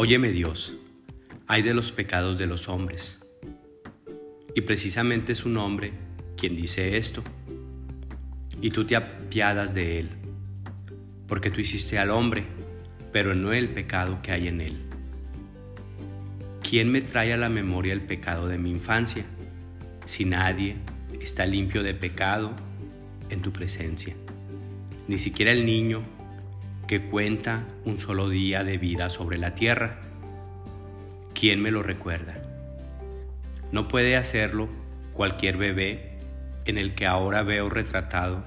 [0.00, 0.76] Óyeme Dios,
[1.48, 3.18] hay de los pecados de los hombres.
[4.54, 5.90] Y precisamente es un hombre
[6.36, 7.24] quien dice esto.
[8.62, 10.10] Y tú te apiadas de él,
[11.26, 12.44] porque tú hiciste al hombre,
[13.12, 14.76] pero no el pecado que hay en él.
[16.62, 19.24] ¿Quién me trae a la memoria el pecado de mi infancia?
[20.04, 20.76] Si nadie
[21.20, 22.54] está limpio de pecado
[23.30, 24.14] en tu presencia,
[25.08, 26.04] ni siquiera el niño
[26.88, 30.00] que cuenta un solo día de vida sobre la tierra.
[31.34, 32.40] ¿Quién me lo recuerda?
[33.70, 34.70] No puede hacerlo
[35.12, 36.18] cualquier bebé
[36.64, 38.42] en el que ahora veo retratado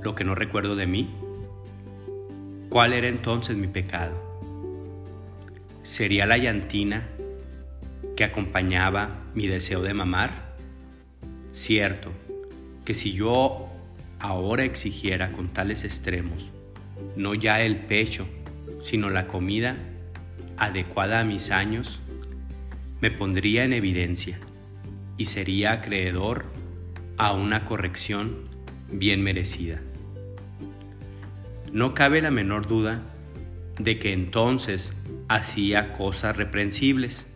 [0.00, 1.12] lo que no recuerdo de mí.
[2.68, 4.14] ¿Cuál era entonces mi pecado?
[5.82, 7.08] ¿Sería la llantina
[8.16, 10.54] que acompañaba mi deseo de mamar?
[11.50, 12.12] Cierto
[12.84, 13.68] que si yo
[14.20, 16.52] ahora exigiera con tales extremos
[17.16, 18.26] no ya el pecho,
[18.80, 19.76] sino la comida
[20.56, 22.00] adecuada a mis años,
[23.00, 24.38] me pondría en evidencia
[25.16, 26.44] y sería acreedor
[27.16, 28.48] a una corrección
[28.90, 29.80] bien merecida.
[31.72, 33.02] No cabe la menor duda
[33.78, 34.92] de que entonces
[35.28, 37.26] hacía cosas reprensibles,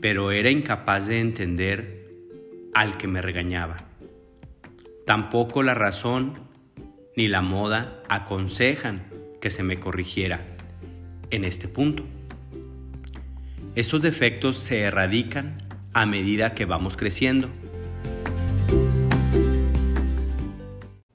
[0.00, 2.10] pero era incapaz de entender
[2.74, 3.76] al que me regañaba.
[5.06, 6.34] Tampoco la razón
[7.16, 9.06] ni la moda aconsejan
[9.40, 10.44] que se me corrigiera
[11.30, 12.04] en este punto.
[13.74, 15.58] Estos defectos se erradican
[15.92, 17.48] a medida que vamos creciendo.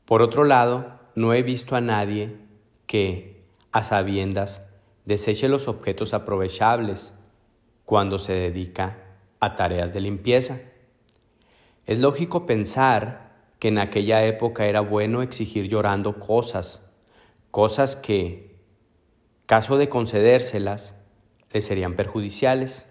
[0.05, 2.35] Por otro lado, no he visto a nadie
[2.87, 4.65] que, a sabiendas,
[5.05, 7.13] deseche los objetos aprovechables
[7.85, 8.97] cuando se dedica
[9.39, 10.59] a tareas de limpieza.
[11.85, 13.28] Es lógico pensar
[13.59, 16.83] que en aquella época era bueno exigir llorando cosas,
[17.51, 18.55] cosas que,
[19.45, 20.95] caso de concedérselas,
[21.51, 22.87] le serían perjudiciales.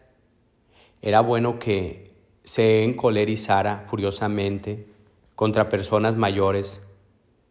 [1.01, 2.13] Era bueno que
[2.45, 4.87] se encolerizara furiosamente
[5.35, 6.83] contra personas mayores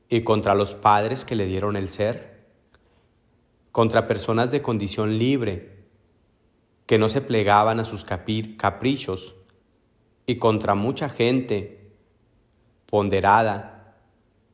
[0.09, 2.45] y contra los padres que le dieron el ser,
[3.71, 5.77] contra personas de condición libre
[6.85, 9.35] que no se plegaban a sus caprichos
[10.25, 11.76] y contra mucha gente
[12.87, 13.95] ponderada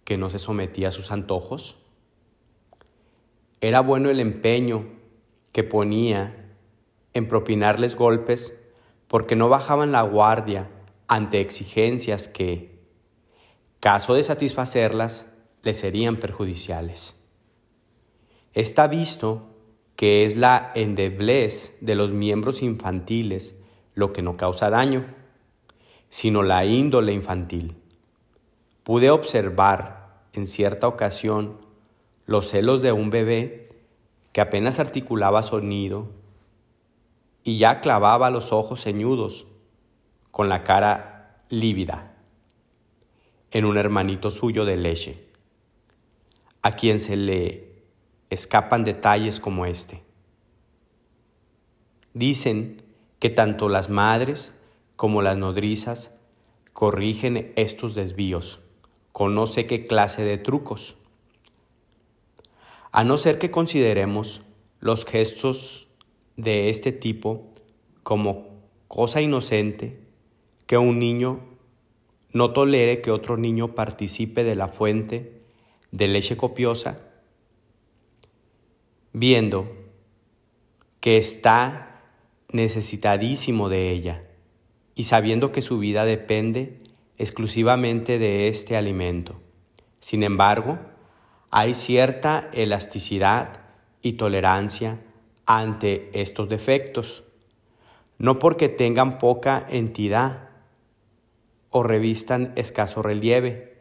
[0.04, 1.78] que no se sometía a sus antojos?
[3.62, 4.86] Era bueno el empeño
[5.54, 6.54] que ponía
[7.14, 8.60] en propinarles golpes
[9.08, 10.70] porque no bajaban la guardia
[11.08, 12.80] ante exigencias que,
[13.80, 15.28] caso de satisfacerlas,
[15.62, 17.16] les serían perjudiciales.
[18.54, 19.50] Está visto
[19.96, 23.56] que es la endeblez de los miembros infantiles
[23.96, 25.06] lo que no causa daño,
[26.10, 27.76] sino la índole infantil.
[28.84, 31.58] Pude observar en cierta ocasión
[32.26, 33.70] los celos de un bebé
[34.34, 36.10] que apenas articulaba sonido
[37.44, 39.48] y ya clavaba los ojos ceñudos
[40.32, 42.14] con la cara lívida
[43.52, 45.24] en un hermanito suyo de leche,
[46.62, 47.84] a quien se le
[48.30, 50.04] escapan detalles como este.
[52.14, 52.82] Dicen
[53.20, 54.54] que tanto las madres
[54.98, 56.16] como las nodrizas
[56.74, 58.62] corrigen estos desvíos
[59.13, 60.97] con no sé qué clase de trucos.
[62.91, 64.41] A no ser que consideremos
[64.81, 65.88] los gestos
[66.35, 67.53] de este tipo
[68.01, 68.47] como
[68.88, 70.00] cosa inocente,
[70.66, 71.40] que un niño
[72.34, 75.40] no tolere que otro niño participe de la fuente
[75.91, 77.00] de leche copiosa,
[79.13, 79.72] viendo
[81.00, 82.01] que está
[82.50, 84.24] necesitadísimo de ella
[84.95, 86.81] y sabiendo que su vida depende
[87.18, 89.40] exclusivamente de este alimento.
[90.00, 90.79] Sin embargo,
[91.51, 93.62] hay cierta elasticidad
[94.01, 95.00] y tolerancia
[95.46, 97.24] ante estos defectos,
[98.18, 100.50] no porque tengan poca entidad
[101.69, 103.78] o revistan escaso relieve,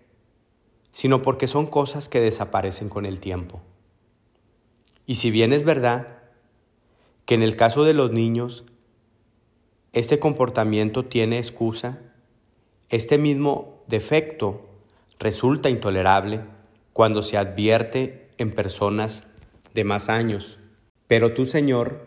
[0.90, 3.62] sino porque son cosas que desaparecen con el tiempo.
[5.06, 6.18] Y si bien es verdad
[7.24, 8.64] que en el caso de los niños,
[9.92, 11.98] este comportamiento tiene excusa,
[12.92, 14.68] este mismo defecto
[15.18, 16.42] resulta intolerable
[16.92, 19.26] cuando se advierte en personas
[19.72, 20.58] de más años.
[21.06, 22.06] Pero tú, Señor,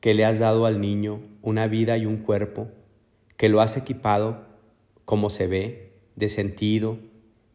[0.00, 2.68] que le has dado al niño una vida y un cuerpo,
[3.36, 4.46] que lo has equipado,
[5.04, 6.98] como se ve, de sentido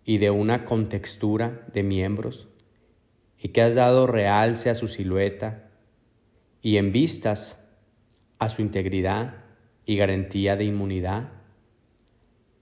[0.05, 2.47] y de una contextura de miembros,
[3.39, 5.71] y que has dado realce a su silueta
[6.61, 7.67] y en vistas
[8.37, 9.45] a su integridad
[9.83, 11.40] y garantía de inmunidad,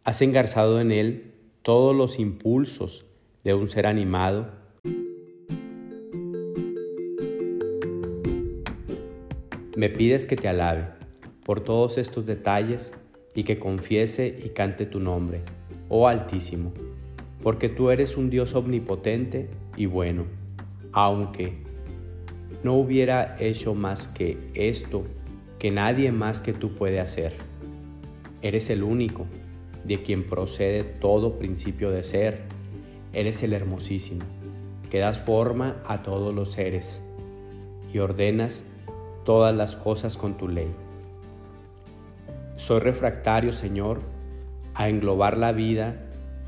[0.10, 3.06] Has engarzado en él todos los impulsos
[3.44, 4.50] de un ser animado.
[9.76, 10.86] me pides que te alabe
[11.46, 12.92] por todos estos detalles
[13.36, 15.42] y que confiese y cante tu nombre,
[15.90, 16.74] oh Altísimo,
[17.44, 19.48] porque tú eres un Dios omnipotente
[19.78, 20.26] y bueno,
[20.92, 21.54] aunque
[22.64, 25.04] no hubiera hecho más que esto
[25.60, 27.36] que nadie más que tú puede hacer.
[28.42, 29.28] Eres el único
[29.84, 32.42] de quien procede todo principio de ser.
[33.14, 34.22] Eres el hermosísimo,
[34.90, 37.02] que das forma a todos los seres
[37.94, 38.66] y ordenas
[39.26, 40.72] todas las cosas con tu ley.
[42.56, 44.00] Soy refractario, Señor,
[44.74, 45.96] a englobar la vida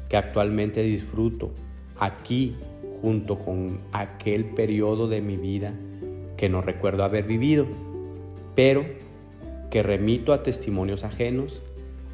[0.09, 1.51] que actualmente disfruto
[1.97, 2.55] aquí
[3.01, 5.73] junto con aquel periodo de mi vida
[6.37, 7.65] que no recuerdo haber vivido,
[8.55, 8.83] pero
[9.69, 11.61] que remito a testimonios ajenos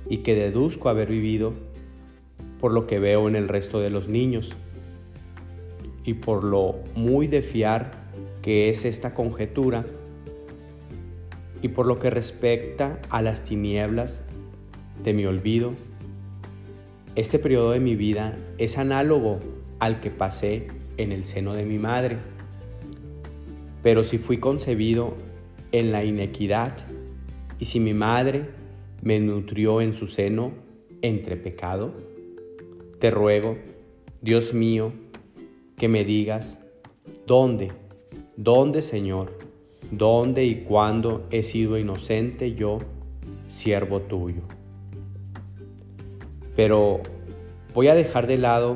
[0.10, 1.54] y que deduzco haber vivido
[2.60, 4.54] por lo que veo en el resto de los niños
[6.04, 7.92] y por lo muy de fiar
[8.42, 9.86] que es esta conjetura
[11.62, 14.22] y por lo que respecta a las tinieblas
[15.04, 15.74] de mi olvido,
[17.16, 19.40] este periodo de mi vida es análogo
[19.80, 20.68] al que pasé
[20.98, 22.18] en el seno de mi madre.
[23.84, 25.16] Pero si fui concebido
[25.72, 26.74] en la inequidad
[27.60, 28.46] y si mi madre
[29.02, 30.52] me nutrió en su seno
[31.02, 31.94] entre pecado,
[33.00, 33.58] te ruego,
[34.22, 34.92] Dios mío,
[35.78, 36.60] que me digas,
[37.28, 37.72] ¿dónde,
[38.36, 39.38] dónde, Señor,
[39.92, 42.80] dónde y cuándo he sido inocente yo,
[43.48, 44.42] siervo tuyo?
[46.56, 47.02] Pero
[47.76, 48.74] voy a dejar de lado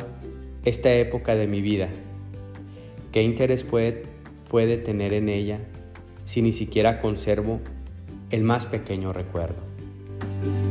[0.63, 1.89] esta época de mi vida.
[3.12, 4.03] ¿Qué interés puede,
[4.47, 5.59] puede tener en ella
[6.25, 7.59] si ni siquiera conservo
[8.29, 9.70] el más pequeño recuerdo?
[10.42, 10.70] Bye.